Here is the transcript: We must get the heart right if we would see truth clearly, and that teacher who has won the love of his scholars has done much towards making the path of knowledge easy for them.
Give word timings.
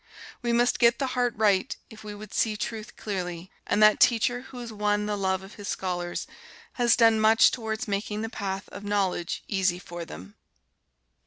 We 0.41 0.51
must 0.51 0.79
get 0.79 0.97
the 0.97 1.05
heart 1.13 1.35
right 1.37 1.77
if 1.91 2.03
we 2.03 2.15
would 2.15 2.33
see 2.33 2.57
truth 2.57 2.95
clearly, 2.97 3.51
and 3.67 3.83
that 3.83 3.99
teacher 3.99 4.41
who 4.41 4.57
has 4.57 4.73
won 4.73 5.05
the 5.05 5.15
love 5.15 5.43
of 5.43 5.53
his 5.53 5.67
scholars 5.67 6.25
has 6.73 6.95
done 6.95 7.19
much 7.19 7.51
towards 7.51 7.87
making 7.87 8.23
the 8.23 8.27
path 8.29 8.67
of 8.69 8.83
knowledge 8.83 9.43
easy 9.47 9.77
for 9.77 10.03
them. 10.03 10.33